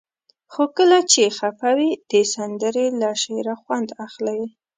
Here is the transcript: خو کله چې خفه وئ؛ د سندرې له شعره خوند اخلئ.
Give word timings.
خو 0.51 0.63
کله 0.77 0.99
چې 1.11 1.23
خفه 1.37 1.69
وئ؛ 1.77 1.91
د 2.11 2.13
سندرې 2.33 2.85
له 3.01 3.09
شعره 3.21 3.53
خوند 3.61 3.89
اخلئ. 4.05 4.41